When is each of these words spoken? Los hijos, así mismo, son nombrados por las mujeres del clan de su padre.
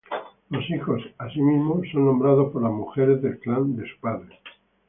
Los 0.49 0.67
hijos, 0.71 1.03
así 1.19 1.39
mismo, 1.39 1.79
son 1.91 2.05
nombrados 2.05 2.51
por 2.51 2.63
las 2.63 2.71
mujeres 2.71 3.21
del 3.21 3.37
clan 3.37 3.75
de 3.75 3.83
su 3.87 3.99
padre. 3.99 4.35